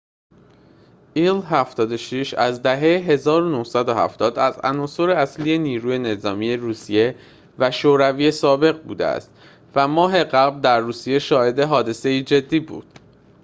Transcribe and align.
ایل-۷۶ 1.13 2.33
از 2.33 2.61
دهه 2.63 3.17
۱۹۷۰ 3.17 4.37
از 4.37 4.59
عناصر 4.63 5.09
اصلی 5.09 5.57
نیروی 5.57 5.99
نظامی 5.99 6.57
روسیه 6.57 7.15
و 7.59 7.71
شوروی 7.71 8.31
سابق 8.31 8.83
بوده 8.83 9.05
است 9.05 9.31
و 9.75 9.87
ماه 9.87 10.23
قبل 10.23 10.61
در 10.61 10.79
روسیه 10.79 11.19
شاهد 11.19 11.59
حادثه‌ای 11.59 12.21
جدی 12.23 12.59
بود 12.59 12.99